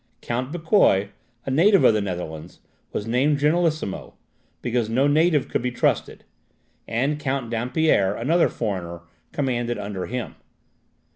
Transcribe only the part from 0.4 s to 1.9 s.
Bucquoi, a native